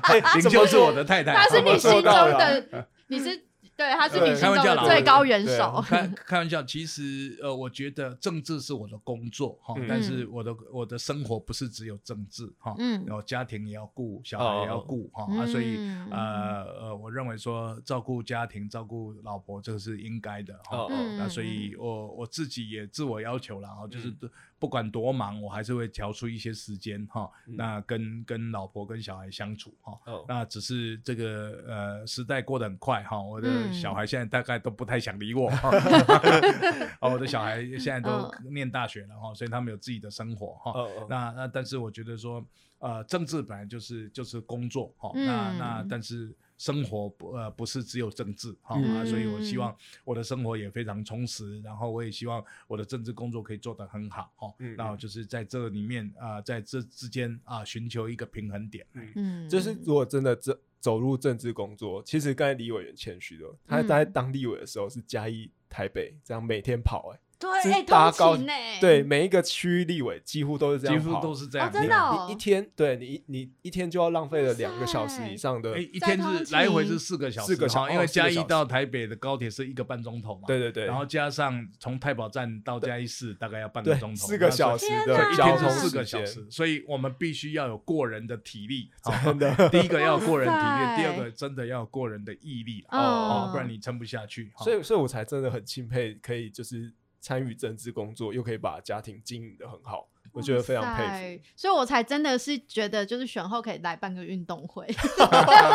[0.05, 1.35] 哎 领袖是我的太太。
[1.35, 3.46] 他是你心中的，你是
[3.77, 5.85] 对，他是对你心中开玩笑啦的最高元首。
[5.87, 9.87] 开开玩笑，其实呃，我觉得政治是我的工作哈，嗯。
[9.87, 13.05] 但是我的我的生活不是只有政治哈，嗯。
[13.07, 20.87] 然后家庭也要顾，小孩也要顾哈啊，所以嗯呃呃，我认为说照顾家庭、照顾老婆这个是应该的哈
[21.19, 27.55] 那所以我我自己也自我要求了哈，就是嗯不管多忙，我还是会调出一些时间哈，嗯。
[27.57, 29.99] 那跟跟老婆跟小孩相处哈。
[30.07, 30.25] 哦。
[30.27, 33.73] 那只是这个呃时代过得很快哈，我的嗯。
[33.75, 35.51] 小孩现在大概都不太想理我，
[37.01, 38.11] 哦，我的小孩现在都
[38.45, 38.55] 嗯。
[38.55, 40.73] 念大学了哈，所以他们有自己的生活哈。
[40.73, 41.07] 哦哦。
[41.09, 42.45] 那那但是我觉得说，
[42.79, 45.59] 呃，政治本来就是就是工作哈，那嗯。
[45.59, 48.97] 那但是生活不呃不是只有政治哈、嗯。
[48.97, 54.55] 啊，所以我希望我的生活也非常充实，然后我也希望我的政治工作可以做得很好哈。
[54.59, 54.75] 嗯。
[54.77, 58.87] 那我就是在这里面啊、在这之间啊、寻求一个平衡点。
[58.95, 59.13] 嗯。
[59.17, 63.87] 嗯，就是如果真的这走入政治工作，其实刚才李委员谦虚了，他嗯。
[63.87, 72.25] 在当立委的时候是嘉义、台北这样每天跑、欸，对，哎，搭高通勤呢，对，每一个区域立委几乎都是这样几，乎都是这样哦，真的哦。
[72.27, 94.51] 你一天，对你你一天就要浪费了两个小时以上的哎，，一天是来回是四个小时，四个小时因为嘉义到台北的高铁是一个半钟头嘛，对对对，然后加上从太保站到嘉义市大概要半个钟头，四个小时，时天哪的交通一天是四个小时，所以我们必须要有过人的体力， 哈真的第一个要有过人体力，第二个真的要有过人的毅力嗯哦，不然你撑不下去。
[94.65, 96.93] 所以所以我才真的很钦佩，可以就是
[97.27, 101.03] 参与政治工作，又可以把家庭经营的很好，我觉得非常佩
[101.37, 101.45] 服。
[101.57, 104.87] 所以我才真的是觉得，就是选后可以来办个运动会。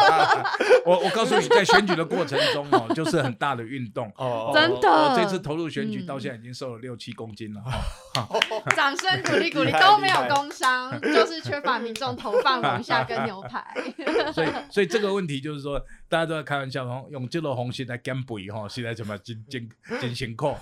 [0.85, 4.09] 我我告诉你，在选举的过程中哦，就是很大的运动。
[4.15, 8.29] 哦，真的我这次投入选举嗯到现在已经瘦了六七公斤了哈。
[8.73, 13.75] 掌声鼓励鼓励，都没有工伤，就是缺乏民众投放龙虾跟牛排。
[14.31, 19.69] 所以，所以这个问题就是说，大家都在开玩笑，说用这个红心来减肥 哈，现在怎么减减
[20.01, 20.53] 减辛苦，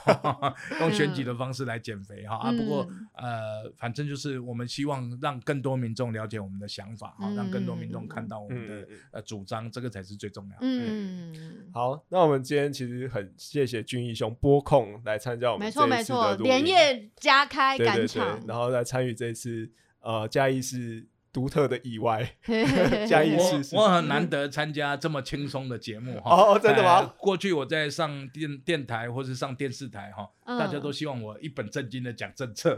[0.79, 2.51] 用选举的方式来减肥哈、啊。
[2.51, 7.35] 不过嗯呃，反正就是我们希望让更多民众了解我们的想法哈，嗯。
[7.35, 10.57] 让更多民众看到我们的呃主张，这个才是最重要的。
[10.61, 11.33] 嗯，
[11.73, 19.67] 好，那我们今天其实很谢谢俊义兄拨空来参加我们没错这一次的没错，连夜加开赶场，，然后来参与这一次
[20.01, 21.07] 呃嘉义市
[21.39, 22.29] 独特的意外。
[22.43, 26.35] 嘿嘿嘿嘉义嘿是是我我很难得参加这么轻松的节目哈。
[26.35, 27.13] 哦，真的呃吗？
[27.17, 32.77] 过去我在上电电台或是上电视台哈，嗯大家都希望我一本正经的讲政策，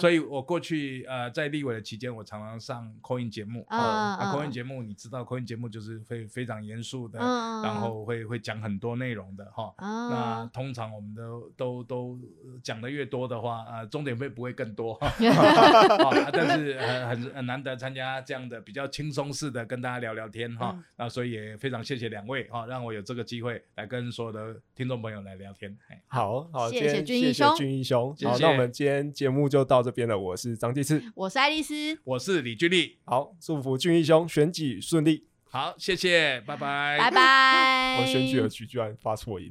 [0.00, 9.74] 所以我过去呃在立委的期间，我常常上 call in 节目嗯啊嗯，call in 节目你知道 call in 节目就是会非常严肃的，嗯然后会会讲很多内容的哈。
[9.78, 14.94] 那啊，通常我们都都都呃讲的越多的话，呃，重点会不会更多？
[14.94, 15.06] 哈
[16.06, 20.84] 啊但是很很很难得参加这样的比较轻松式的跟大家聊聊天哈嗯。
[20.96, 25.76] 那所以也非常谢谢两位哈，让我有这个机会来跟所有的听众朋友来聊天。
[25.88, 28.16] 哎好好，谢谢谢谢俊义兄俊义兄。
[28.24, 30.18] 好，那我们今天节目就到这边了。
[30.18, 35.26] 我是张继次，我是爱丽丝，我是李俊丽，好，祝福俊义兄选举顺利。
[35.48, 37.98] 好，谢谢，拜拜，拜拜。
[38.02, 39.50] 我选举的曲居然发错音。